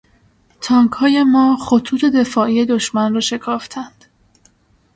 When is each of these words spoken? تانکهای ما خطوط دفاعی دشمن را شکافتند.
تانکهای 0.61 1.23
ما 1.23 1.55
خطوط 1.57 2.05
دفاعی 2.05 2.65
دشمن 2.65 3.13
را 3.13 3.19
شکافتند. 3.19 4.05